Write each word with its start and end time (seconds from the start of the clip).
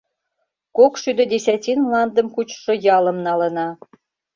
Кокшӱдӧ 0.77 1.23
десятин 1.33 1.77
мландым 1.85 2.27
кучышо 2.35 2.73
ялым 2.95 3.17
налына. 3.27 3.67